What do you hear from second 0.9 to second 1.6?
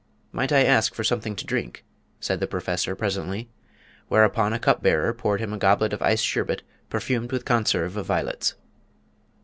for something to